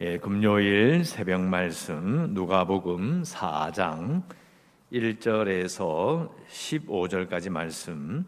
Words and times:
예, 0.00 0.16
금요일 0.16 1.04
새벽 1.04 1.40
말씀 1.40 2.32
누가복음 2.32 3.24
4장 3.24 4.22
1절에서 4.92 6.30
15절까지 6.48 7.50
말씀 7.50 8.24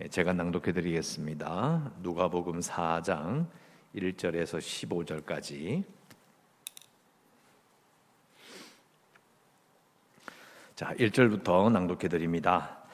예, 0.00 0.06
제가 0.06 0.34
낭독해 0.34 0.70
드리겠습니다. 0.70 1.94
누가복음 2.00 2.60
4장 2.60 3.48
1절에서 3.96 4.60
15절까지 4.60 5.82
자, 10.76 10.94
1절부터 10.94 11.72
낭독해 11.72 12.06
드립니다. 12.06 12.84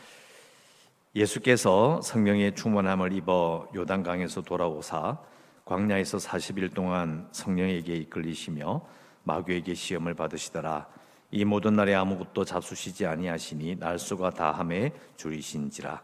예수께서 1.14 2.00
성령의 2.00 2.54
충만함을 2.54 3.12
입어 3.12 3.68
요단강에서 3.74 4.40
돌아오사 4.40 5.33
광야에서 5.64 6.18
40일 6.18 6.74
동안 6.74 7.26
성령에게 7.32 7.94
이끌리시며 7.96 8.82
마귀에게 9.24 9.74
시험을 9.74 10.14
받으시더라. 10.14 10.86
이 11.30 11.44
모든 11.44 11.74
날에 11.74 11.94
아무것도 11.94 12.44
잡수시지 12.44 13.06
아니하시니 13.06 13.76
날수가 13.76 14.30
다함에 14.30 14.92
줄이신지라. 15.16 16.02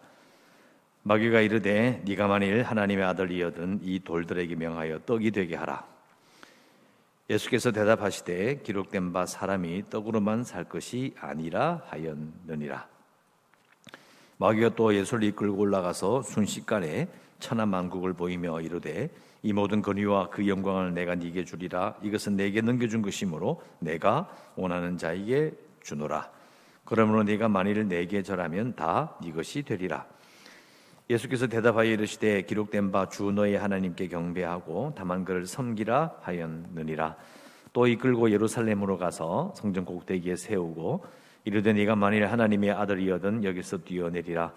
마귀가 1.02 1.40
이르되 1.40 2.02
네가 2.04 2.26
만일 2.26 2.62
하나님의 2.62 3.04
아들이여든 3.04 3.80
이 3.82 4.00
돌들에게 4.00 4.54
명하여 4.54 5.00
떡이 5.00 5.30
되게 5.30 5.56
하라. 5.56 5.86
예수께서 7.28 7.70
대답하시되 7.70 8.62
기록된 8.62 9.12
바 9.12 9.24
사람이 9.24 9.84
떡으로만 9.88 10.42
살 10.42 10.64
것이 10.64 11.14
아니라 11.20 11.82
하였느니라. 11.86 12.88
마귀가 14.38 14.70
또 14.70 14.94
예수를 14.94 15.24
이끌고 15.28 15.58
올라가서 15.58 16.22
순식간에 16.22 17.08
천하 17.38 17.66
만국을 17.66 18.14
보이며 18.14 18.60
이르되 18.60 19.10
이 19.42 19.52
모든 19.52 19.80
권위와 19.82 20.28
그 20.30 20.46
영광을 20.46 20.92
내가 20.92 21.14
네게 21.14 21.44
주리라. 21.44 21.94
이것은 22.02 22.36
내게 22.36 22.60
넘겨준 22.60 23.02
것이므로 23.02 23.62
내가 23.78 24.28
원하는 24.56 24.98
자에게 24.98 25.52
주노라. 25.82 26.30
그러므로 26.84 27.22
네가 27.22 27.48
만일 27.48 27.86
내게 27.88 28.22
절하면 28.22 28.74
다 28.74 29.16
이것이 29.22 29.62
되리라. 29.62 30.06
예수께서 31.08 31.46
대답하여 31.46 31.90
이르시되 31.90 32.42
기록된 32.42 32.92
바 32.92 33.08
주 33.08 33.32
너의 33.32 33.56
하나님께 33.58 34.08
경배하고 34.08 34.94
다만 34.96 35.24
그를 35.24 35.46
섬기라 35.46 36.16
하였느니라. 36.20 37.16
또 37.72 37.86
이끌고 37.86 38.30
예루살렘으로 38.30 38.98
가서 38.98 39.52
성전 39.56 39.84
꼭대기에 39.84 40.36
세우고 40.36 41.04
이르되 41.44 41.72
네가 41.72 41.96
만일 41.96 42.26
하나님의 42.26 42.72
아들이여든 42.72 43.44
여기서 43.44 43.78
뛰어내리라. 43.78 44.52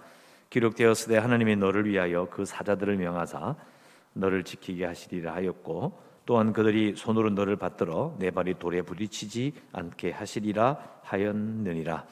기록되었으되 0.49 1.17
하나님이 1.17 1.55
너를 1.55 1.85
위하여 1.85 2.27
그 2.29 2.45
사자들을 2.45 2.97
명하사 2.97 3.55
너를 4.13 4.43
지키게 4.43 4.85
하시리라 4.85 5.33
하였고 5.35 5.99
또한 6.25 6.53
그들이 6.53 6.95
손으로 6.95 7.29
너를 7.31 7.57
받들어 7.57 8.15
내 8.19 8.31
발이 8.31 8.55
돌에 8.59 8.81
부딪히지 8.81 9.53
않게 9.73 10.11
하시리라 10.11 10.77
하였느니라. 11.03 12.05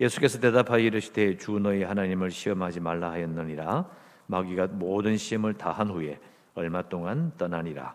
예수께서 0.00 0.40
대답하여 0.40 0.80
이르시되 0.80 1.36
주 1.38 1.52
너희 1.52 1.82
하나님을 1.82 2.30
시험하지 2.30 2.80
말라 2.80 3.12
하였느니라. 3.12 3.88
마귀가 4.26 4.66
모든 4.68 5.16
시험을 5.16 5.54
다한 5.54 5.90
후에 5.90 6.18
얼마 6.54 6.82
동안 6.82 7.32
떠나니라. 7.38 7.94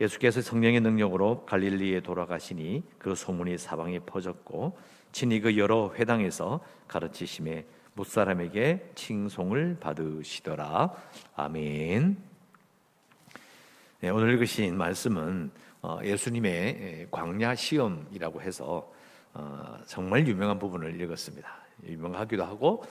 예수께서 0.00 0.40
성령의 0.40 0.80
능력으로 0.80 1.44
갈릴리에 1.44 2.00
돌아가시니 2.00 2.82
그 2.98 3.14
소문이 3.14 3.58
사방에 3.58 4.00
퍼졌고 4.00 4.76
친히 5.12 5.40
그 5.40 5.56
여러 5.56 5.92
회당에서 5.94 6.60
가르치심에 6.88 7.66
무사람에게 7.94 8.90
칭송을 8.94 9.78
받으시더라. 9.80 10.92
아멘. 11.36 12.33
네, 14.04 14.10
오늘 14.10 14.34
읽으신 14.34 14.76
말씀은 14.76 15.50
어, 15.80 15.98
예수님의 16.04 17.06
광야 17.10 17.54
시험이라고 17.54 18.42
해서 18.42 18.92
어, 19.32 19.78
정말 19.86 20.28
유명한 20.28 20.58
부분을 20.58 21.00
읽었습니다. 21.00 21.50
유명하기도 21.86 22.44
하고 22.44 22.84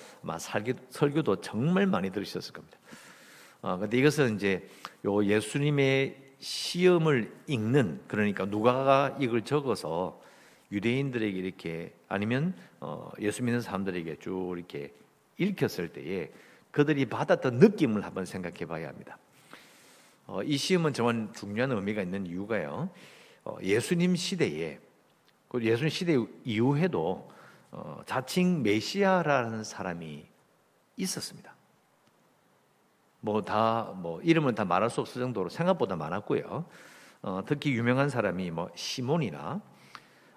설교도 0.90 1.42
정말 1.42 1.86
많이 1.86 2.10
들으셨을 2.10 2.52
겁니다. 2.52 2.80
그런데 3.62 3.96
어, 3.96 4.00
이것은 4.00 4.38
이제 4.38 4.68
요 5.06 5.24
예수님의 5.24 6.18
시험을 6.40 7.32
읽는 7.46 8.02
그러니까 8.08 8.46
누가가 8.46 9.16
이걸 9.20 9.44
적어서 9.44 10.20
유대인들에게 10.72 11.38
이렇게 11.38 11.94
아니면 12.08 12.56
예수 13.20 13.44
믿는 13.44 13.62
사람들에게 13.62 14.18
쭉 14.18 14.56
이렇게 14.58 14.92
읽혔을 15.38 15.90
때에 15.90 16.32
그들이 16.72 17.06
받았던 17.06 17.60
느낌을 17.60 18.04
한번 18.04 18.26
생각해 18.26 18.66
봐야 18.66 18.88
합니다. 18.88 19.20
어, 20.26 20.42
이 20.44 20.58
시험은 20.58 20.94
정말 20.94 21.30
중요한 21.34 21.72
의미가 21.72 22.02
있는 22.02 22.26
이유가요. 22.26 22.90
어, 23.44 23.58
예수님 23.62 24.16
시대에 24.16 24.80
그 25.50 25.64
예수님 25.64 25.90
시대 25.90 26.18
이후에도 26.46 27.30
어, 27.72 28.02
자칭 28.06 28.64
메시아라는 28.64 29.64
사람이 29.64 30.26
있었습니다. 30.98 31.56
뭐 33.20 33.42
다뭐 33.42 33.94
뭐 33.96 34.22
이름은 34.22 34.56
다 34.56 34.66
말할 34.66 34.90
수 34.90 35.02
없을 35.02 35.22
정도로 35.22 35.50
생각보다 35.50 35.96
많았고요. 35.96 36.66
어, 37.24 37.42
특히 37.46 37.72
유명한 37.72 38.10
사람이 38.10 38.52
뭐 38.52 38.70
시몬이나 38.76 39.62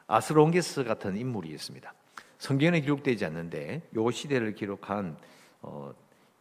아스롱게스 0.06 0.84
같은 0.84 1.16
인물이 1.16 1.50
있습니다. 1.50 1.92
성경에 2.38 2.80
기록되지 2.80 3.24
않는데 3.24 3.88
요 3.96 4.10
시대를 4.10 4.54
기록한 4.54 5.16
어, 5.62 5.92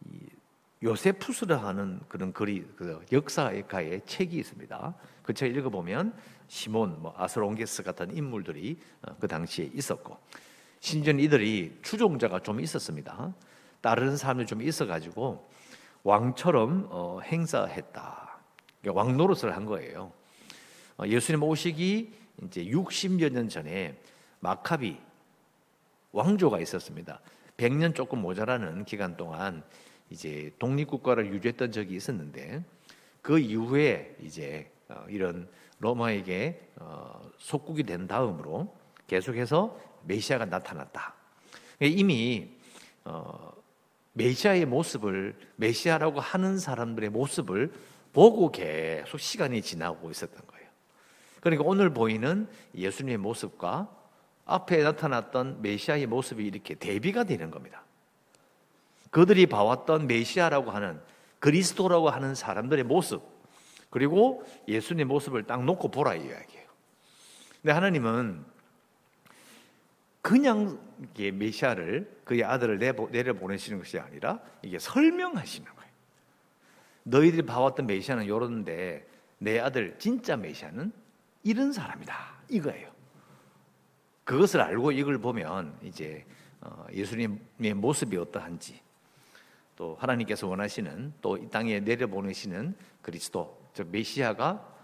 이 0.04 0.35
요세푸스라 0.82 1.56
하는 1.56 2.00
그런 2.08 2.32
글이 2.32 2.64
그 2.76 3.04
역사가의 3.10 4.02
책이 4.04 4.36
있습니다. 4.36 4.94
그책 5.22 5.56
읽어보면 5.56 6.14
시몬, 6.48 7.00
뭐 7.00 7.14
아스롱게스 7.16 7.82
같은 7.82 8.14
인물들이 8.14 8.78
어, 9.02 9.16
그 9.18 9.26
당시에 9.26 9.70
있었고 9.72 10.18
심지어 10.80 11.12
이들이 11.12 11.78
추종자가 11.82 12.40
좀 12.40 12.60
있었습니다. 12.60 13.34
다른 13.80 14.16
사람들이 14.16 14.46
좀 14.46 14.62
있어가지고 14.62 15.48
왕처럼 16.02 16.88
어, 16.90 17.20
행사했다. 17.20 18.38
그러니까 18.80 19.02
왕 19.02 19.16
노릇을 19.16 19.56
한 19.56 19.64
거예요. 19.64 20.12
어, 20.98 21.06
예수님 21.06 21.42
오시기 21.42 22.12
이제 22.44 22.64
60여 22.64 23.32
년 23.32 23.48
전에 23.48 23.98
마카비 24.40 24.98
왕조가 26.12 26.60
있었습니다. 26.60 27.20
100년 27.56 27.94
조금 27.94 28.20
모자라는 28.20 28.84
기간 28.84 29.16
동안 29.16 29.62
이제 30.10 30.52
독립국가를 30.58 31.32
유지했던 31.32 31.72
적이 31.72 31.96
있었는데 31.96 32.64
그 33.22 33.38
이후에 33.38 34.16
이제 34.22 34.70
어, 34.88 35.04
이런 35.08 35.48
로마에게 35.80 36.70
어, 36.76 37.20
속국이 37.38 37.82
된 37.82 38.06
다음으로 38.06 38.74
계속해서 39.06 39.78
메시아가 40.04 40.46
나타났다. 40.46 41.14
이미 41.80 42.48
어, 43.04 43.52
메시아의 44.12 44.64
모습을 44.66 45.36
메시아라고 45.56 46.20
하는 46.20 46.58
사람들의 46.58 47.10
모습을 47.10 47.72
보고 48.12 48.50
계속 48.50 49.18
시간이 49.18 49.60
지나고 49.60 50.10
있었던 50.10 50.46
거예요. 50.46 50.66
그러니까 51.40 51.64
오늘 51.66 51.92
보이는 51.92 52.48
예수님의 52.74 53.18
모습과 53.18 53.94
앞에 54.46 54.82
나타났던 54.82 55.60
메시아의 55.60 56.06
모습이 56.06 56.46
이렇게 56.46 56.74
대비가 56.74 57.24
되는 57.24 57.50
겁니다. 57.50 57.85
그들이 59.10 59.46
봐왔던 59.46 60.06
메시아라고 60.06 60.70
하는 60.70 61.00
그리스도라고 61.38 62.10
하는 62.10 62.34
사람들의 62.34 62.84
모습 62.84 63.22
그리고 63.90 64.44
예수님의 64.68 65.06
모습을 65.06 65.44
딱 65.44 65.64
놓고 65.64 65.90
보라 65.90 66.14
이 66.14 66.26
이야기예요. 66.26 66.66
근데 67.62 67.72
하나님은 67.72 68.44
그냥 70.20 70.78
메시아를 71.16 72.20
그의 72.24 72.42
아들을 72.42 72.78
내려 72.78 73.34
보내시는 73.34 73.78
것이 73.78 73.98
아니라 73.98 74.40
이게 74.62 74.78
설명하시는 74.78 75.66
거예요. 75.72 75.90
너희들이 77.04 77.42
봐왔던 77.46 77.86
메시아는 77.86 78.24
이런데 78.24 79.06
내 79.38 79.60
아들 79.60 79.96
진짜 79.98 80.36
메시아는 80.36 80.92
이런 81.44 81.72
사람이다 81.72 82.14
이거예요. 82.48 82.90
그것을 84.24 84.60
알고 84.60 84.90
이걸 84.90 85.18
보면 85.18 85.78
이제 85.82 86.26
어, 86.60 86.86
예수님의 86.92 87.74
모습이 87.74 88.16
어떠한지 88.16 88.80
또 89.76 89.96
하나님께서 90.00 90.46
원하시는 90.48 91.12
또 91.20 91.36
이 91.36 91.48
땅에 91.48 91.80
내려보내시는 91.80 92.74
그리스도 93.02 93.60
즉 93.74 93.88
메시아가 93.90 94.74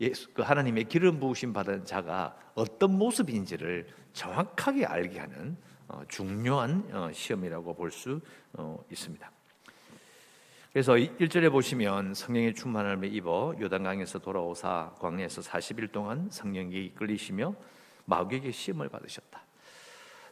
예수, 0.00 0.32
그 0.32 0.42
하나님의 0.42 0.84
기름 0.84 1.18
부으심 1.18 1.52
받은 1.52 1.84
자가 1.84 2.36
어떤 2.54 2.96
모습인지를 2.96 3.88
정확하게 4.12 4.86
알게 4.86 5.18
하는 5.18 5.56
어, 5.88 6.02
중요한 6.08 6.88
어, 6.92 7.10
시험이라고 7.12 7.74
볼 7.74 7.90
수 7.90 8.20
있습니다. 8.90 9.30
그래서 10.72 10.92
1절에 10.92 11.50
보시면 11.50 12.14
성령의 12.14 12.54
충만함을 12.54 13.12
입어 13.14 13.54
요단강에서 13.58 14.20
돌아오사 14.20 14.94
광야에서 15.00 15.40
40일 15.40 15.90
동안 15.90 16.28
성령이 16.30 16.86
이끌리시며 16.86 17.54
마귀에게 18.04 18.52
시험을 18.52 18.88
받으셨다. 18.88 19.42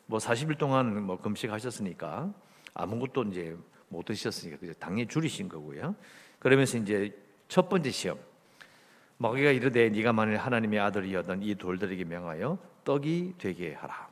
뭐 0.06 0.18
40일 0.18 0.58
동안 0.58 1.02
뭐 1.02 1.18
금식하셨으니까 1.18 2.32
아무것도 2.74 3.24
이제 3.24 3.56
못 3.96 4.04
드셨으니까 4.04 4.58
당연히 4.78 5.06
줄이신 5.08 5.48
거고요. 5.48 5.96
그러면서 6.38 6.76
이제 6.78 7.16
첫 7.48 7.68
번째 7.68 7.90
시험 7.90 8.18
마귀가 9.18 9.50
이르되 9.50 9.88
네가 9.88 10.12
만일 10.12 10.36
하나님의 10.36 10.78
아들이었던 10.78 11.42
이 11.42 11.54
돌들에게 11.54 12.04
명하여 12.04 12.58
떡이 12.84 13.34
되게 13.38 13.72
하라. 13.74 14.08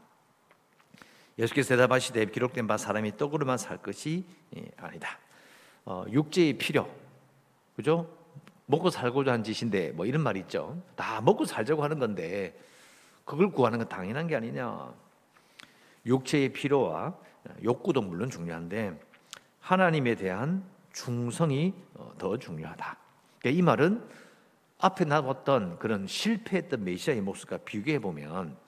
예수께서 1.38 1.70
대답하시되 1.70 2.26
기록된 2.26 2.66
바 2.66 2.76
사람이 2.76 3.16
떡으로만 3.16 3.58
살 3.58 3.78
것이 3.78 4.24
예, 4.56 4.64
아니다. 4.76 5.18
어, 5.84 6.04
육체의 6.08 6.54
필요, 6.54 6.88
그죠? 7.76 8.08
먹고 8.66 8.88
살고자 8.88 9.32
한 9.32 9.44
짓인데 9.44 9.90
뭐 9.92 10.06
이런 10.06 10.22
말 10.22 10.36
있죠. 10.38 10.80
다 10.96 11.20
먹고 11.20 11.44
살자고 11.44 11.82
하는 11.82 11.98
건데 11.98 12.58
그걸 13.24 13.50
구하는 13.50 13.78
건 13.78 13.88
당연한 13.88 14.26
게 14.26 14.36
아니냐. 14.36 14.94
육체의 16.06 16.52
필요와 16.52 17.14
욕구도 17.62 18.00
물론 18.00 18.30
중요한데 18.30 18.98
하나님에 19.64 20.14
대한 20.14 20.62
충성이 20.92 21.72
어, 21.94 22.12
더 22.18 22.38
중요하다. 22.38 22.98
그러니까 23.38 23.58
이 23.58 23.62
말은 23.62 24.04
앞에 24.78 25.06
나왔던 25.06 25.78
그런 25.78 26.06
실패했던 26.06 26.84
메시아의 26.84 27.22
모습과 27.22 27.58
비교해 27.58 27.98
보면 27.98 28.58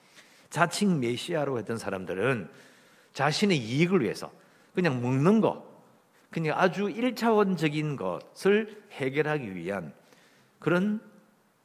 자칭 0.49 0.99
메시아로 0.99 1.59
했던 1.59 1.77
사람들은 1.77 2.49
자신의 3.13 3.57
이익을 3.59 4.01
위해서 4.01 4.31
그냥 4.73 4.99
먹는 4.99 5.39
거, 5.39 5.67
그냥 6.31 6.57
아주 6.57 6.89
일차원적인 6.89 7.95
것을 7.95 8.83
해결하기 8.93 9.53
위한 9.55 9.93
그런 10.57 10.99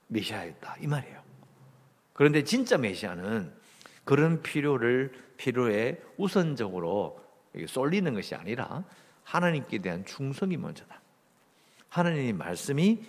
메시아였다 0.09 0.77
이 0.83 0.87
말이에요. 0.87 1.23
그런데 2.13 2.45
진짜 2.45 2.77
메시아는 2.77 3.51
그런 4.05 4.43
필요를 4.43 5.13
필요에 5.39 6.03
우선적으로 6.19 7.19
쏠리는 7.67 8.13
것이 8.13 8.35
아니라 8.35 8.85
하나님께 9.25 9.79
대한 9.79 10.05
충성이 10.05 10.57
먼저다. 10.57 11.01
하나님의 11.89 12.33
말씀이 12.33 13.03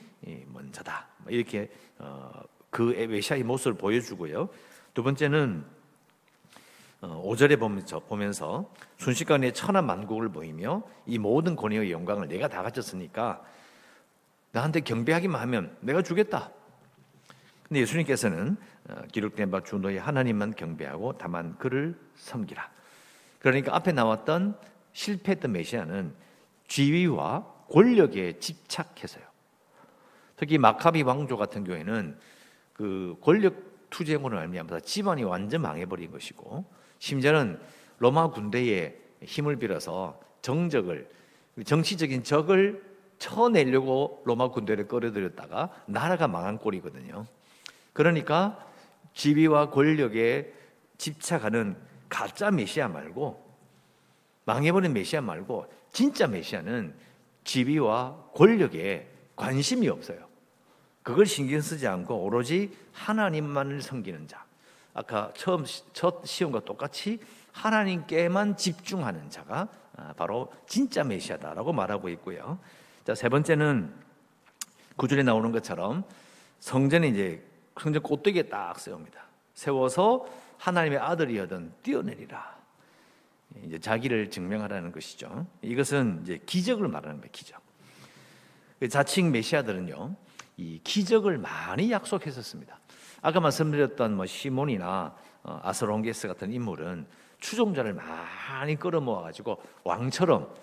먼저다. 0.48 1.08
이렇게 1.28 1.70
어, 1.98 2.32
그 2.70 2.84
메시아의 2.84 3.44
모습을 3.44 3.78
보여주고요. 3.78 4.50
두 4.94 5.04
번째는 5.04 5.64
5절에 7.02 7.62
어, 7.94 8.00
보면서 8.00 8.72
순식간에 8.98 9.52
천하 9.52 9.82
만국을 9.82 10.30
보이며 10.30 10.84
이 11.06 11.18
모든 11.18 11.56
권위의 11.56 11.92
영광을 11.92 12.28
내가 12.28 12.48
다 12.48 12.64
가졌으니까 12.64 13.44
나한테 14.52 14.82
경배하기만 14.82 15.42
하면 15.42 15.76
내가 15.82 16.02
주겠다. 16.02 16.52
근데 17.68 17.82
예수님께서는 17.82 18.56
어, 18.90 19.02
기록된 19.12 19.50
바 19.52 19.62
주 19.62 19.78
너희 19.78 19.98
하나님만 19.98 20.56
경배하고 20.56 21.18
다만 21.18 21.58
그를 21.58 21.98
섬기라. 22.16 22.70
그러니까 23.40 23.76
앞에 23.76 23.92
나왔던 23.92 24.58
실패했던 24.94 25.52
메시아는 25.52 26.14
지위와 26.68 27.46
권력에 27.70 28.40
집착해서요. 28.40 29.24
특히 30.36 30.58
마카비 30.58 31.04
왕조 31.04 31.38
같은 31.38 31.64
경우에는 31.64 32.18
그 32.74 33.16
권력 33.22 33.74
투쟁으로 33.90 34.36
말미암아 34.38 34.80
집안이 34.80 35.24
완전 35.24 35.62
망해버린 35.62 36.12
것이고 36.12 36.66
심지어는 37.00 37.60
로마 38.00 38.32
군대에 38.32 38.98
힘을 39.22 39.58
빌어서 39.58 40.20
정적을 40.42 41.10
정치적인 41.66 42.24
적을 42.24 42.84
쳐내려고 43.20 44.22
로마 44.26 44.50
군대를 44.50 44.88
끌어들였다가 44.88 45.70
나라가 45.86 46.28
망한 46.28 46.58
꼴이거든요. 46.58 47.26
그러니까 47.94 48.68
지위와 49.14 49.70
권력에 49.70 50.52
집착하는 50.98 51.78
가짜 52.10 52.52
메시아 52.52 52.88
말고 52.88 53.43
망해버린 54.46 54.94
메시아 54.94 55.22
말고 55.22 55.72
진짜 55.92 56.28
메시아는 56.28 56.96
지위와 57.44 58.30
권력에 58.36 59.10
관심이 59.36 59.88
없어요. 59.90 60.28
그걸 61.02 61.26
신경 61.26 61.60
쓰지 61.62 61.88
않고 61.88 62.24
오로지 62.24 62.76
하나님만을 62.94 63.82
섬기는 63.82 64.28
자. 64.28 64.46
아까 64.94 65.34
처음 65.36 65.66
첫 65.92 66.26
시험과 66.26 66.62
똑같이 66.62 67.20
하나님께만 67.52 68.58
집중하는 68.58 69.30
자가 69.30 69.68
아, 69.96 70.14
바로 70.14 70.52
진짜 70.68 71.04
메시아다라고 71.04 71.74
말하고 71.74 72.10
있고요. 72.10 72.60
자, 73.06 73.14
세 73.14 73.30
번째는 73.30 73.94
구절에 74.96 75.24
나오는 75.24 75.52
것처럼 75.52 76.04
성전에 76.60 77.10
이제 77.10 77.44
성전 77.80 78.02
꽃대기에 78.02 78.44
딱 78.44 78.80
세웁니다. 78.80 79.22
세워서 79.54 80.26
하나님의 80.58 81.00
아들이여든 81.00 81.74
뛰어내리라. 81.84 82.63
이제 83.66 83.78
자기를 83.80 84.30
증명하라는 84.30 84.92
것이죠. 84.92 85.48
이것은 85.62 86.22
이제 86.24 86.40
기적을 86.46 86.88
말하는 86.88 87.18
거예요. 87.18 87.32
기적. 87.32 87.62
그 88.80 88.90
자칭 88.90 89.32
메시아들은요, 89.32 90.16
이 90.58 90.80
기적을 90.84 91.38
많이 91.38 91.92
약속했었습니다. 91.92 92.80
아까 93.22 93.40
말씀드렸던 93.40 94.16
뭐 94.16 94.26
시몬이나 94.26 95.16
어, 95.44 95.60
아스롱게스 95.64 96.28
같은 96.28 96.52
인물은 96.52 97.06
추종자를 97.40 97.94
많이 97.94 98.76
끌어모아 98.76 99.22
가지고 99.24 99.62
왕처럼 99.84 100.54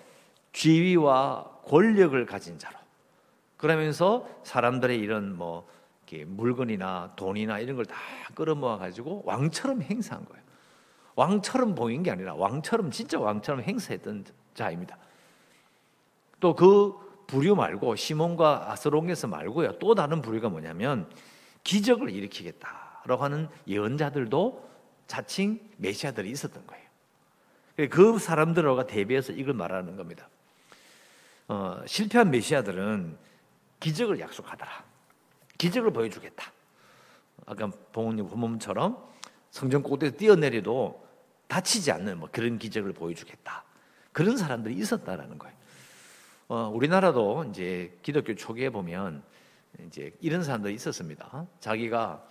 지위와 0.53 1.59
권력을 1.65 2.25
가진 2.25 2.57
자로 2.57 2.77
그러면서 3.57 4.27
사람들의 4.43 4.97
이런 4.99 5.35
뭐 5.35 5.67
물건이나 6.25 7.13
돈이나 7.15 7.59
이런 7.59 7.75
걸 7.77 7.85
다 7.85 7.95
끌어모아 8.35 8.77
가지고 8.77 9.23
왕처럼 9.25 9.81
행사한 9.81 10.25
거예요. 10.25 10.43
왕처럼 11.15 11.75
보인 11.75 12.03
게 12.03 12.11
아니라 12.11 12.35
왕처럼 12.35 12.91
진짜 12.91 13.19
왕처럼 13.19 13.63
행사했던 13.63 14.25
자입니다. 14.53 14.97
또 16.39 16.55
그 16.55 17.11
부류 17.31 17.55
말고 17.55 17.95
시몬과 17.95 18.71
아스롱에서 18.73 19.27
말고요. 19.27 19.79
또 19.79 19.95
다른 19.95 20.21
부류가 20.21 20.49
뭐냐면 20.49 21.09
기적을 21.63 22.09
일으키겠다라고 22.09 23.23
하는 23.23 23.47
예언자들도 23.67 24.69
자칭 25.07 25.61
메시아들이 25.77 26.29
있었던 26.29 26.67
거예요. 26.67 27.89
그 27.89 28.19
사람들과 28.19 28.85
대비해서 28.85 29.31
이걸 29.31 29.53
말하는 29.53 29.95
겁니다. 29.95 30.27
어, 31.47 31.81
실패한 31.85 32.31
메시아들은 32.31 33.17
기적을 33.79 34.19
약속하더라. 34.19 34.83
기적을 35.57 35.93
보여주겠다. 35.93 36.51
아까 37.45 37.71
봉우님 37.93 38.27
본문처럼 38.27 38.97
성전 39.51 39.83
꼭대기 39.83 40.17
뛰어내려도 40.17 41.05
다치지 41.47 41.91
않는 41.91 42.19
뭐 42.19 42.29
그런 42.31 42.57
기적을 42.57 42.93
보여주겠다. 42.93 43.63
그런 44.13 44.37
사람들이 44.37 44.75
있었다라는 44.75 45.37
거예요. 45.37 45.55
어, 46.47 46.71
우리나라도 46.73 47.45
이제 47.49 47.97
기독교 48.01 48.33
초기에 48.35 48.69
보면 48.69 49.23
이제 49.87 50.13
이런 50.21 50.43
사람들이 50.43 50.73
있었습니다. 50.73 51.45
자기가 51.59 52.25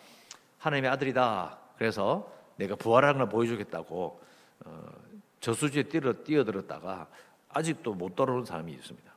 하나님의 0.58 0.90
아들이다. 0.90 1.58
그래서 1.78 2.30
내가 2.56 2.74
부활하는 2.76 3.18
걸 3.18 3.28
보여주겠다고 3.28 4.20
어, 4.64 4.92
저수지에 5.40 5.84
뛰어, 5.84 6.12
뛰어들었다가 6.12 7.08
아직도 7.48 7.94
못 7.94 8.14
돌아오는 8.14 8.44
사람이 8.44 8.72
있습니다. 8.72 9.10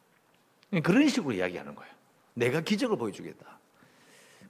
그런 0.83 1.07
식으로 1.07 1.33
이야기하는 1.35 1.75
거예요. 1.75 1.93
내가 2.33 2.61
기적을 2.61 2.97
보여주겠다. 2.97 3.59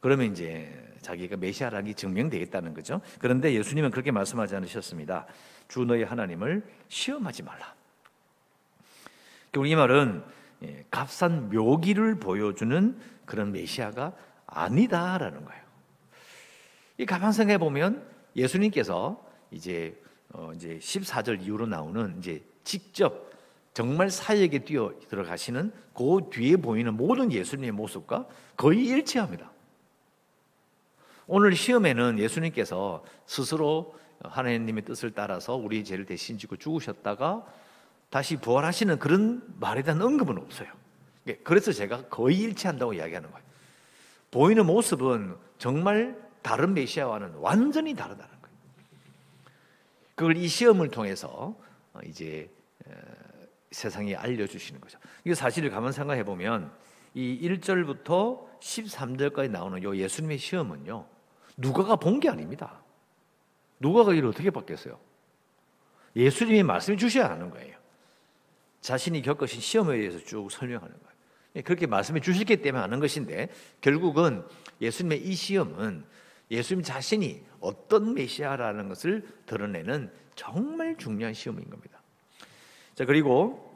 그러면 0.03 0.29
이제 0.33 0.69
자기가 1.01 1.37
메시아라는 1.37 1.85
게 1.85 1.93
증명되겠다는 1.93 2.73
거죠. 2.73 2.99
그런데 3.19 3.53
예수님은 3.53 3.89
그렇게 3.89 4.11
말씀하지 4.11 4.53
않으셨습니다. 4.57 5.25
주 5.69 5.85
너희 5.85 6.03
하나님을 6.03 6.61
시험하지 6.89 7.43
말라. 7.43 7.73
이 9.65 9.75
말은 9.75 10.21
예, 10.63 10.85
값싼 10.91 11.49
묘기를 11.49 12.19
보여주는 12.19 12.99
그런 13.23 13.53
메시아가 13.53 14.11
아니다라는 14.45 15.45
거예요. 15.45 15.63
이 16.97 17.05
가만 17.05 17.31
생각해 17.31 17.57
보면 17.57 18.05
예수님께서 18.35 19.25
이제 19.51 19.97
어 20.33 20.51
이제 20.53 20.79
14절 20.79 21.43
이후로 21.43 21.65
나오는 21.65 22.17
이제 22.17 22.43
직접 22.65 23.31
정말 23.73 24.09
사역에 24.09 24.65
뛰어 24.65 24.91
들어가시는 25.07 25.71
그 25.93 26.29
뒤에 26.29 26.57
보이는 26.57 26.93
모든 26.93 27.31
예수님의 27.31 27.71
모습과 27.71 28.27
거의 28.57 28.85
일치합니다. 28.85 29.52
오늘 31.35 31.55
시험에는 31.55 32.19
예수님께서 32.19 33.03
스스로 33.25 33.95
하나님의 34.23 34.85
뜻을 34.85 35.13
따라서 35.15 35.55
우리 35.55 35.83
죄를 35.83 36.05
대신 36.05 36.37
지고 36.37 36.57
죽으셨다가 36.57 37.43
다시 38.11 38.37
부활하시는 38.37 38.99
그런 38.99 39.41
말에 39.59 39.81
대한 39.81 39.99
언급은 39.99 40.37
없어요. 40.37 40.69
예, 41.25 41.33
그래서 41.37 41.71
제가 41.71 42.03
거의 42.03 42.37
일치한다고 42.37 42.93
이야기하는 42.93 43.31
거예요. 43.31 43.43
보이는 44.29 44.63
모습은 44.63 45.35
정말 45.57 46.21
다른 46.43 46.75
메시아와는 46.75 47.33
완전히 47.37 47.95
다르다는 47.95 48.29
거예요. 48.29 48.57
그걸 50.13 50.37
이 50.37 50.47
시험을 50.47 50.91
통해서 50.91 51.55
이제 52.05 52.47
세상에 53.71 54.13
알려주시는 54.13 54.79
거죠. 54.79 54.99
이게 55.25 55.33
사실을 55.33 55.71
가만 55.71 55.93
생각해 55.93 56.25
보면 56.25 56.71
이 57.15 57.39
1절부터 57.41 58.59
13절까지 58.59 59.49
나오는 59.49 59.81
요 59.81 59.97
예수님의 59.97 60.37
시험은요, 60.37 61.07
누가가 61.57 61.95
본 61.95 62.19
게 62.19 62.29
아닙니다. 62.29 62.81
누가가 63.79 64.13
이를 64.13 64.29
어떻게 64.29 64.49
받겠어요? 64.49 64.99
예수님이 66.15 66.63
말씀해 66.63 66.97
주셔야 66.97 67.29
하는 67.29 67.49
거예요. 67.49 67.75
자신이 68.81 69.21
겪으신 69.21 69.61
시험에 69.61 69.97
대해서 69.97 70.19
쭉 70.19 70.49
설명하는 70.51 70.93
거예요. 70.93 71.13
예, 71.55 71.61
그렇게 71.61 71.87
말씀해 71.87 72.19
주셨기 72.19 72.61
때문에 72.61 72.81
하는 72.81 72.99
것인데 72.99 73.49
결국은 73.81 74.43
예수님의 74.81 75.21
이 75.21 75.35
시험은 75.35 76.03
예수님 76.51 76.83
자신이 76.83 77.43
어떤 77.59 78.13
메시아라는 78.13 78.89
것을 78.89 79.27
드러내는 79.45 80.11
정말 80.35 80.97
중요한 80.97 81.33
시험인 81.33 81.69
겁니다. 81.69 81.99
자, 82.95 83.05
그리고 83.05 83.71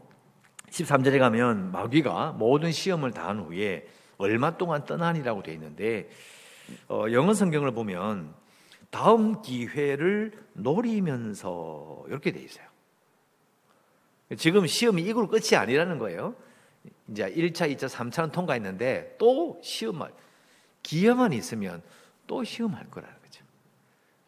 13절에 0.70 1.20
가면 1.20 1.72
마귀가 1.72 2.34
모든 2.34 2.72
시험을 2.72 3.12
다한 3.12 3.40
후에 3.40 3.88
얼마 4.18 4.58
동안 4.58 4.86
떠나니라고 4.86 5.44
되어 5.44 5.54
있는데 5.54 6.10
어, 6.90 7.06
영어 7.12 7.34
성경을 7.34 7.72
보면 7.72 8.34
다음 8.90 9.42
기회를 9.42 10.32
노리면서 10.54 12.06
이렇게 12.08 12.32
돼 12.32 12.42
있어요. 12.42 12.66
지금 14.38 14.68
시험이 14.68 15.04
이걸 15.04 15.28
끝이 15.28 15.56
아니라는 15.56 16.00
거예요. 16.00 16.36
이제 17.10 17.32
1차, 17.32 17.74
2차, 17.76 17.88
3차는 17.90 18.32
통과했는데 18.32 19.16
또 19.18 19.60
시험할 19.64 20.12
기회만 20.84 21.34
있으면 21.34 21.82
또 22.28 22.44
시험할 22.44 22.90
거라는 22.90 23.16
거죠. 23.22 23.44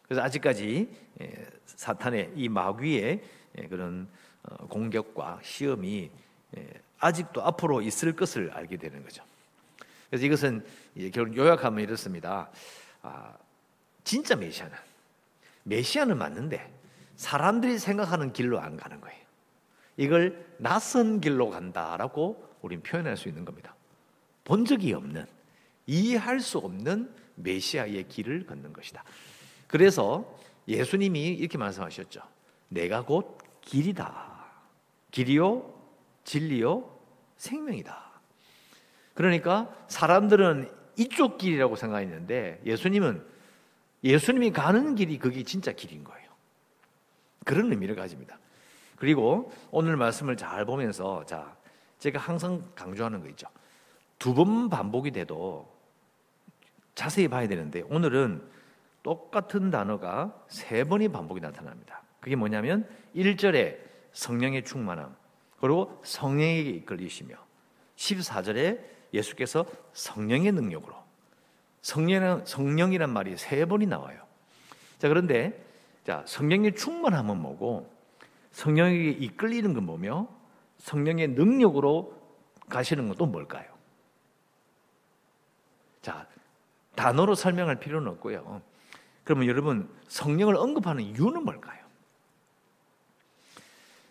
그래서 0.02 0.22
아직까지 0.22 0.88
예, 1.20 1.46
사탄의 1.66 2.32
이 2.36 2.48
마귀의 2.48 3.22
예, 3.58 3.66
그런 3.68 4.08
어, 4.42 4.66
공격과 4.68 5.40
시험이 5.42 6.10
예, 6.56 6.68
아직도 6.98 7.42
앞으로 7.42 7.82
있을 7.82 8.16
것을 8.16 8.50
알게 8.52 8.76
되는 8.76 9.02
거죠. 9.02 9.22
그래서 10.10 10.26
이것은 10.26 10.64
결국 11.12 11.36
요약하면 11.36 11.82
이렇습니다. 11.82 12.50
아, 13.02 13.34
진짜 14.04 14.34
메시아는 14.34 14.76
메시아는 15.62 16.18
맞는데 16.18 16.72
사람들이 17.16 17.78
생각하는 17.78 18.32
길로 18.32 18.60
안 18.60 18.76
가는 18.76 19.00
거예요. 19.00 19.20
이걸 19.96 20.46
낯선 20.58 21.20
길로 21.20 21.50
간다라고 21.50 22.48
우리는 22.62 22.82
표현할 22.82 23.16
수 23.16 23.28
있는 23.28 23.44
겁니다. 23.44 23.74
본 24.44 24.64
적이 24.64 24.94
없는 24.94 25.26
이해할 25.86 26.40
수 26.40 26.58
없는 26.58 27.14
메시아의 27.36 28.08
길을 28.08 28.46
걷는 28.46 28.72
것이다. 28.72 29.04
그래서 29.66 30.36
예수님이 30.66 31.28
이렇게 31.28 31.58
말씀하셨죠. 31.58 32.20
내가 32.68 33.04
곧 33.04 33.38
길이다. 33.60 34.44
길이요, 35.10 35.74
진리요, 36.24 36.98
생명이다. 37.36 38.09
그러니까 39.20 39.68
사람들은 39.86 40.70
이쪽 40.96 41.36
길이라고 41.36 41.76
생각했는데 41.76 42.62
예수님은 42.64 43.22
예수님이 44.02 44.50
가는 44.50 44.94
길이 44.94 45.18
그게 45.18 45.42
진짜 45.42 45.72
길인 45.72 46.04
거예요. 46.04 46.30
그런 47.44 47.70
의미를 47.70 47.94
가집니다. 47.94 48.38
그리고 48.96 49.52
오늘 49.70 49.98
말씀을 49.98 50.38
잘 50.38 50.64
보면서 50.64 51.26
자, 51.26 51.54
제가 51.98 52.18
항상 52.18 52.62
강조하는 52.74 53.20
거 53.20 53.28
있죠. 53.28 53.46
두 54.18 54.32
번 54.32 54.70
반복이 54.70 55.10
돼도 55.10 55.70
자세히 56.94 57.28
봐야 57.28 57.46
되는데 57.46 57.82
오늘은 57.90 58.42
똑같은 59.02 59.70
단어가 59.70 60.34
세 60.48 60.84
번이 60.84 61.08
반복이 61.08 61.42
나타납니다. 61.42 62.02
그게 62.20 62.36
뭐냐면 62.36 62.88
1절에 63.14 63.76
성령의 64.12 64.64
충만함, 64.64 65.14
그리고 65.60 66.00
성령에게 66.04 66.70
이끌리시며 66.70 67.36
14절에 67.96 68.99
예수께서 69.12 69.64
성령의 69.92 70.52
능력으로 70.52 70.94
성령 71.82 72.44
성령이란 72.44 73.10
말이 73.10 73.36
세 73.36 73.64
번이 73.64 73.86
나와요. 73.86 74.22
자, 74.98 75.08
그런데 75.08 75.64
자, 76.04 76.22
성령의 76.26 76.74
충만함은 76.74 77.36
뭐고 77.40 77.90
성령에게 78.52 79.10
이끌리는 79.10 79.72
건 79.74 79.84
뭐며 79.84 80.28
성령의 80.78 81.28
능력으로 81.28 82.18
가시는 82.68 83.08
건 83.08 83.16
또 83.16 83.26
뭘까요? 83.26 83.68
자, 86.02 86.26
단어로 86.94 87.34
설명할 87.34 87.80
필요는 87.80 88.08
없고요. 88.12 88.62
그러면 89.24 89.46
여러분 89.48 89.88
성령을 90.08 90.56
언급하는 90.56 91.02
이유는 91.02 91.44
뭘까요? 91.44 91.80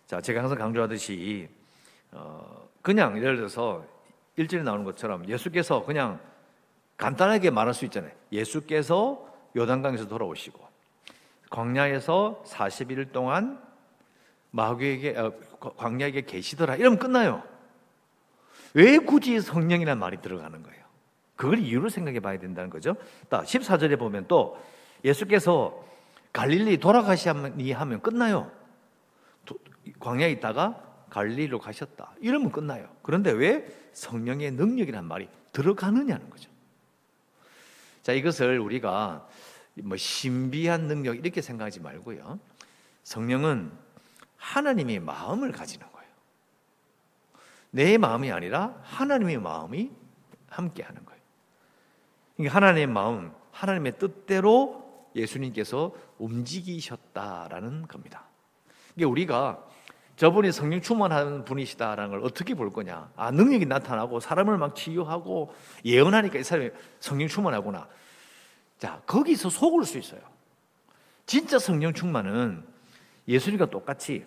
자, 0.08 0.22
제가 0.22 0.42
항상 0.42 0.58
강조하듯이 0.58 1.50
어, 2.12 2.68
그냥 2.82 3.18
예를 3.18 3.36
들어서 3.36 3.86
일절에 4.40 4.64
나오는 4.64 4.86
것처럼 4.86 5.28
예수께서 5.28 5.84
그냥 5.84 6.18
간단하게 6.96 7.50
말할 7.50 7.74
수 7.74 7.84
있잖아요. 7.86 8.14
예수께서 8.32 9.28
요단강에서 9.58 10.08
돌아오시고 10.08 10.66
광야에서 11.50 12.42
40일 12.46 13.12
동안 13.12 13.62
마귀에게 14.52 15.18
어, 15.18 15.34
광야에게 15.76 16.22
계시더라. 16.22 16.78
이러면 16.78 17.00
끝나요. 17.00 17.44
왜 18.74 18.98
굳이 18.98 19.42
성령이라는 19.42 20.00
말이 20.00 20.22
들어가는 20.22 20.64
거예요? 20.64 20.86
그걸 21.36 21.60
이유를 21.60 21.90
생각해 21.90 22.22
봐야 22.22 22.40
된다는 22.40 22.70
거죠. 22.70 22.96
14절에 23.30 24.00
보면 24.00 24.26
또 24.30 24.58
예수께서 25.04 25.84
갈릴리 26.32 26.78
돌아가시니 26.78 27.74
하면 27.74 28.02
끝나요. 28.02 28.50
광야에 30.00 30.32
있다가 30.32 30.89
갈릴리로 31.10 31.60
가셨다. 31.60 32.14
이러면 32.22 32.52
끝나요. 32.52 32.90
그런데 33.02 33.32
왜 33.32 33.68
성령의 33.94 34.52
능력이란 34.52 35.06
말이 35.06 35.28
들어가느냐는 35.52 36.30
거죠. 36.30 36.50
자, 38.02 38.14
이것을 38.14 38.60
우리가 38.60 39.28
뭐 39.76 39.98
신비한 39.98 40.88
능력 40.88 41.18
이렇게 41.18 41.42
생각하지 41.42 41.80
말고요. 41.82 42.40
성령은 43.04 43.72
하나님의 44.38 45.00
마음을 45.00 45.52
가지는 45.52 45.86
거예요. 45.92 46.10
내 47.72 47.98
마음이 47.98 48.32
아니라 48.32 48.80
하나님의 48.84 49.40
마음이 49.40 49.92
함께 50.48 50.84
하는 50.84 51.06
거예요. 51.06 51.22
그러니까 52.36 52.56
하나님의 52.56 52.88
마음, 52.88 53.32
하나님의 53.52 53.98
뜻대로 53.98 55.10
예수님께서 55.16 55.94
움직이셨다라는 56.18 57.88
겁니다. 57.88 58.26
이게 58.96 59.06
우리가 59.06 59.66
저분이 60.20 60.52
성령 60.52 60.82
충만한 60.82 61.46
분이시다라는 61.46 62.12
걸 62.12 62.26
어떻게 62.26 62.54
볼 62.54 62.74
거냐? 62.74 63.10
아, 63.16 63.32
능력이 63.32 63.66
나타나고 63.66 64.20
사람을 64.20 64.58
막 64.58 64.76
치유하고 64.76 65.56
예언하니까 65.86 66.40
이 66.40 66.44
사람이 66.44 66.72
성령 67.00 67.30
충만하구나. 67.30 67.88
자, 68.78 69.02
거기서 69.06 69.50
속을 69.50 69.86
수 69.86 69.98
있어요. 69.98 70.20
진짜 71.26 71.58
성령 71.58 71.94
충만은 71.94 72.66
예수님과 73.30 73.68
똑같이 73.68 74.26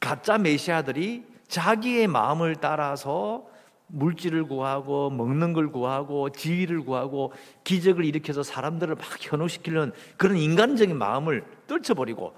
가짜 0.00 0.38
메시아들이 0.38 1.26
자기의 1.48 2.06
마음을 2.06 2.56
따라서 2.56 3.46
물질을 3.88 4.44
구하고 4.44 5.10
먹는 5.10 5.52
걸 5.52 5.70
구하고 5.70 6.30
지위를 6.30 6.80
구하고 6.80 7.34
기적을 7.62 8.06
일으켜서 8.06 8.42
사람들을 8.42 8.94
막 8.94 9.04
현혹시키는 9.20 9.92
그런 10.16 10.38
인간적인 10.38 10.96
마음을 10.96 11.44
떨쳐버리고 11.66 12.32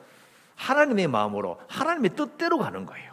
하나님의 0.56 1.08
마음으로 1.08 1.60
하나님의 1.68 2.10
뜻대로 2.16 2.58
가는 2.58 2.84
거예요. 2.86 3.12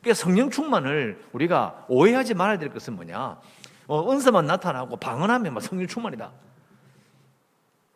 그러니까 0.00 0.14
성령 0.14 0.50
충만을 0.50 1.24
우리가 1.32 1.86
오해하지 1.88 2.34
말아야 2.34 2.58
될 2.58 2.70
것은 2.70 2.96
뭐냐? 2.96 3.40
어, 3.86 4.12
은사만 4.12 4.46
나타나고 4.46 4.96
방언하면 4.96 5.54
막 5.54 5.60
성령 5.60 5.86
충만이다. 5.86 6.32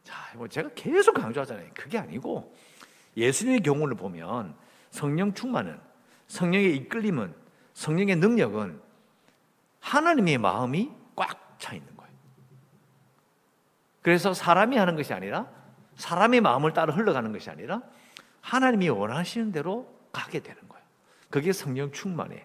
자, 0.04 0.16
뭐 0.35 0.49
제가 0.49 0.71
계속 0.75 1.14
강조하잖아요. 1.14 1.68
그게 1.75 1.99
아니고 1.99 2.54
예수님의 3.16 3.61
경우를 3.61 3.97
보면 3.97 4.54
성령 4.90 5.32
충만은 5.35 5.80
성령의 6.28 6.76
이끌림은 6.76 7.35
성령의 7.75 8.16
능력은 8.16 8.80
하나님의 9.80 10.38
마음이 10.38 10.90
꽉 11.16 11.42
차 11.62 11.75
있는 11.75 11.97
거예요. 11.97 12.12
그래서 14.02 14.35
사람이 14.35 14.76
하는 14.76 14.97
것이 14.97 15.14
아니라 15.14 15.47
사람의 15.94 16.40
마음을 16.40 16.73
따라 16.73 16.92
흘러가는 16.92 17.32
것이 17.32 17.49
아니라 17.50 17.82
하나님이 18.43 18.91
원하시는 18.91 19.53
대로 19.53 19.93
가게 20.13 20.41
되는 20.41 20.61
거예요. 20.69 20.85
그게 21.31 21.53
성령 21.53 21.91
충만의 21.91 22.45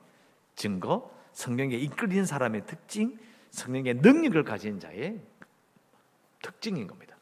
증거, 0.56 1.12
성령에 1.34 1.76
이끌린 1.76 2.26
사람의 2.26 2.66
특징, 2.66 3.20
성령의 3.52 3.96
능력을 3.96 4.42
가진 4.44 4.80
자의 4.80 5.20
특징인 6.42 6.88
겁니다. 6.88 7.18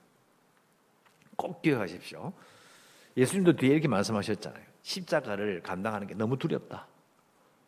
꼭 1.36 1.62
기억하십시오. 1.62 2.32
예수님도 3.17 3.55
뒤에 3.55 3.72
이렇게 3.72 3.88
말씀하셨잖아요. 3.88 4.63
십자가를 4.84 5.62
감당하는 5.63 6.08
게 6.08 6.13
너무 6.13 6.38
두렵다. 6.38 6.88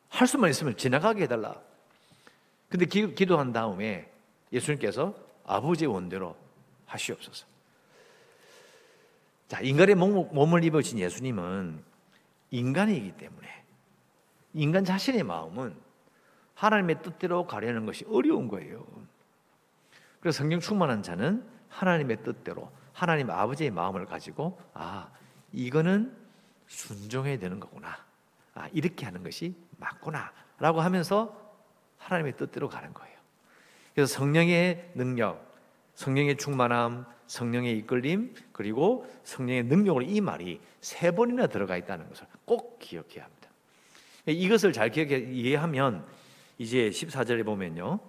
할 0.09 0.27
수만 0.27 0.49
있으면 0.49 0.77
지나가게 0.77 1.23
해달라. 1.23 1.59
근데 2.69 2.85
기, 2.85 3.13
기도한 3.15 3.53
다음에 3.53 4.11
예수님께서 4.51 5.15
아버지의 5.45 5.91
원대로 5.91 6.35
하시옵소서. 6.85 7.45
자, 9.47 9.61
인간의 9.61 9.95
몸, 9.95 10.53
을 10.53 10.63
입으신 10.63 10.99
예수님은 10.99 11.83
인간이기 12.51 13.13
때문에 13.13 13.47
인간 14.53 14.83
자신의 14.83 15.23
마음은 15.23 15.75
하나님의 16.53 17.01
뜻대로 17.01 17.45
가려는 17.45 17.85
것이 17.85 18.05
어려운 18.09 18.47
거예요. 18.47 18.85
그래서 20.19 20.39
성령 20.39 20.59
충만한 20.59 21.03
자는 21.03 21.47
하나님의 21.69 22.23
뜻대로 22.23 22.71
하나님 22.91 23.29
아버지의 23.29 23.69
마음을 23.71 24.05
가지고 24.05 24.59
아, 24.73 25.09
이거는 25.53 26.15
순종해야 26.67 27.37
되는 27.37 27.59
거구나. 27.59 27.95
아, 28.53 28.67
이렇게 28.73 29.05
하는 29.05 29.23
것이 29.23 29.55
맞구나. 29.77 30.33
라고 30.59 30.81
하면서 30.81 31.55
하나님의 31.97 32.35
뜻대로 32.35 32.67
가는 32.67 32.93
거예요. 32.93 33.15
그래서 33.93 34.13
성령의 34.15 34.91
능력, 34.95 35.55
성령의 35.93 36.37
충만함, 36.37 37.05
성령의 37.27 37.77
이끌림, 37.79 38.33
그리고 38.51 39.05
성령의 39.23 39.63
능력으로 39.65 40.03
이 40.03 40.21
말이 40.21 40.59
세 40.81 41.11
번이나 41.11 41.47
들어가 41.47 41.77
있다는 41.77 42.09
것을 42.09 42.25
꼭 42.45 42.79
기억해야 42.79 43.23
합니다. 43.25 43.49
이것을 44.25 44.73
잘 44.73 44.89
기억해 44.89 45.17
이해하면 45.31 46.05
이제 46.57 46.89
14절에 46.89 47.45
보면요. 47.45 47.99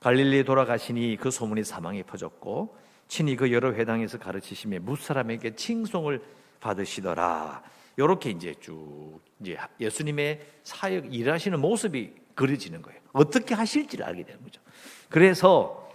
갈릴리에 0.00 0.44
돌아가시니 0.44 1.16
그 1.20 1.30
소문이 1.30 1.64
사망에 1.64 2.02
퍼졌고 2.02 2.76
친히 3.08 3.36
그 3.36 3.52
여러 3.52 3.72
회당에서 3.72 4.18
가르치심에 4.18 4.80
무사람에게 4.80 5.54
칭송을 5.54 6.22
받으시더라. 6.60 7.62
이렇게 7.96 8.30
이제 8.30 8.54
쭉 8.60 9.20
이제 9.40 9.56
예수님의 9.80 10.40
사역 10.64 11.14
일하시는 11.14 11.58
모습이 11.60 12.14
그려지는 12.34 12.82
거예요. 12.82 13.00
어떻게 13.12 13.54
하실지를 13.54 14.04
알게 14.04 14.24
되는 14.24 14.42
거죠. 14.42 14.60
그래서 15.08 15.85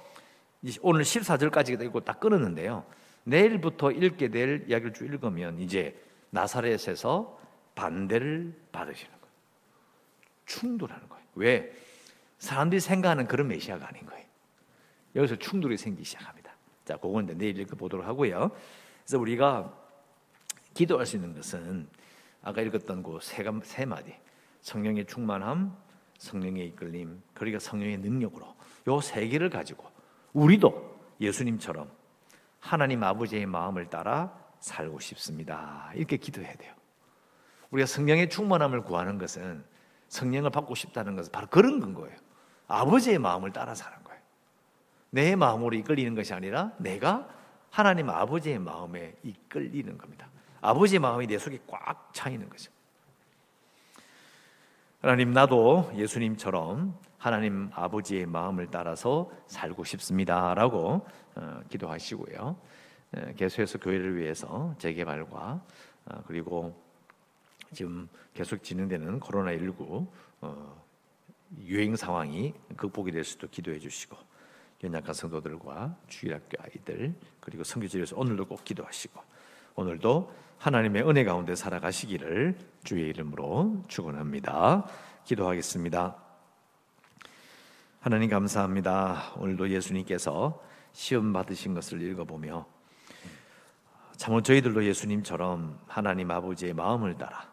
오늘 0.82 1.03
14절까지 1.03 1.82
읽고 1.82 2.01
딱 2.01 2.20
끊었는데요. 2.20 2.86
내일부터 3.24 3.91
읽게 3.91 4.30
될 4.30 4.65
이야기를 4.68 4.94
쭉 4.94 5.06
읽으면 5.06 5.60
이제 5.60 6.00
나사렛에서 6.32 7.39
반대를 7.75 8.53
받으시는 8.72 9.12
거예요. 9.12 9.34
충돌하는 10.46 11.10
거예요. 11.10 11.25
왜? 11.36 11.72
사람들이 12.38 12.80
생각하는 12.80 13.27
그런 13.27 13.48
메시아가 13.48 13.88
아닌 13.88 14.06
거예요. 14.06 14.25
여기서 15.15 15.36
충돌이 15.36 15.77
생기기 15.77 16.06
시작합니다. 16.06 16.56
자, 16.86 16.98
그건 16.98 17.25
내일 17.38 17.60
읽어보도록 17.60 18.06
하고요. 18.06 18.51
그래서 19.03 19.20
우리가 19.20 19.77
기도할 20.74 21.06
수 21.06 21.18
있는 21.18 21.34
것은 21.34 21.88
아까 22.44 22.62
읽었던 22.62 23.03
그세 23.03 23.44
세 23.63 23.86
마디 23.86 24.15
성령의 24.62 25.06
충만함, 25.06 25.75
성령의 26.18 26.68
이끌림, 26.68 27.22
그리고 27.34 27.60
성령의 27.60 27.98
능력으로 27.98 28.56
요 28.88 29.00
세 29.00 29.27
개를 29.27 29.50
가지고 29.50 29.90
우리도 30.34 31.00
예수님처럼 31.20 31.90
하나님 32.60 33.04
아버지의 33.04 33.46
마음을 33.46 33.90
따라 33.90 34.34
살고 34.60 35.00
싶습니다. 35.00 35.92
이렇게 35.96 36.18
기도해야 36.18 36.54
돼요. 36.56 36.74
우리가 37.72 37.88
성령의 37.88 38.30
충만함을 38.30 38.84
구하는 38.84 39.18
것은 39.18 39.64
성령을 40.08 40.50
받고 40.50 40.76
싶다는 40.76 41.16
것은 41.16 41.32
바로 41.32 41.48
그런 41.48 41.80
건 41.80 41.94
거예요. 41.94 42.16
아버지의 42.68 43.18
마음을 43.18 43.52
따라 43.52 43.74
사는 43.74 43.98
거예요. 44.04 44.22
내 45.10 45.36
마음으로 45.36 45.76
이끌리는 45.76 46.16
것이 46.16 46.34
아니라 46.34 46.74
내가 46.78 47.28
하나님 47.70 48.10
아버지의 48.10 48.60
마음에 48.60 49.16
이끌리는 49.24 49.98
겁니다. 49.98 50.30
아버지의 50.62 51.00
마음이 51.00 51.28
내 51.28 51.38
속에 51.38 51.60
꽉차 51.68 52.30
있는 52.30 52.50
거죠. 52.50 52.72
하나님 55.02 55.32
나도 55.32 55.92
예수님처럼 55.96 56.98
하나님 57.22 57.70
아버지의 57.75 58.25
마음을 58.25 58.68
따라서 58.72 59.30
살고 59.46 59.84
싶습니다라고 59.84 61.06
어, 61.36 61.62
기도하시고요. 61.70 62.58
계속해서 63.38 63.78
교회를 63.78 64.18
위해서 64.18 64.74
재개발과 64.80 65.62
어, 66.06 66.24
그리고 66.25 66.75
지금 67.74 68.10
계속 68.34 68.63
진행되는 68.63 69.20
코로나 69.20 69.51
19 69.51 70.08
어, 70.42 70.84
유행 71.60 71.96
상황이 71.96 72.56
극복이 72.75 73.12
될 73.12 73.24
수도 73.24 73.48
기도해 73.48 73.78
주시고 73.78 74.18
연약한 74.84 75.13
성도들과 75.13 75.96
주일학교 76.08 76.58
아이들 76.63 77.13
그리고 77.40 77.63
성교지에서 77.63 78.18
오늘도 78.18 78.46
꼭 78.48 78.63
기도하시고 78.63 79.22
오늘도 79.75 80.34
하나님의 80.58 81.08
은혜 81.08 81.24
가운데 81.24 81.54
살아가시기를 81.54 82.58
주의 82.84 83.10
이름으로 83.10 83.84
축원합니다. 83.88 84.88
기도하겠습니다. 85.25 86.31
하나님 88.01 88.31
감사합니다. 88.31 89.31
오늘도 89.38 89.70
예수님께서 89.70 90.60
시험 90.91 91.34
받으신 91.34 91.75
것을 91.75 92.01
읽어보며 92.01 92.65
참으 94.17 94.41
저희들도 94.41 94.84
예수님처럼 94.86 95.78
하나님 95.86 96.32
아버지의 96.32 96.73
마음을 96.73 97.15
따라 97.19 97.47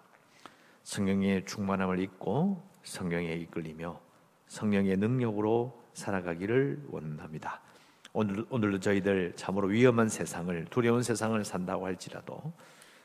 성령의 0.85 1.45
충만함을 1.45 1.99
잊고 1.99 2.67
성령에 2.83 3.35
이끌리며 3.35 4.01
성령의 4.47 4.97
능력으로 4.97 5.83
살아가기를 5.93 6.83
원합니다. 6.89 7.61
오늘 8.15 8.47
오늘도 8.49 8.81
저희들 8.81 9.35
참으로 9.37 9.69
위험한 9.69 10.09
세상을 10.09 10.65
두려운 10.71 11.03
세상을 11.03 11.45
산다고 11.45 11.85
할지라도 11.85 12.55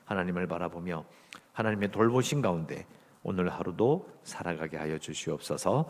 하나님을 0.05 0.47
바라보며 0.47 1.03
하나님의 1.51 1.91
돌보신 1.91 2.41
가운데 2.41 2.85
오늘 3.21 3.49
하루도 3.49 4.09
살아가게 4.23 4.77
하여 4.77 4.97
주시옵소서. 4.97 5.89